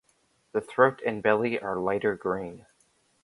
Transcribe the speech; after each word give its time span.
The 0.53 0.61
throat 0.61 0.99
and 1.05 1.21
belly 1.21 1.59
are 1.59 1.77
lighter 1.77 2.15
green. 2.15 2.65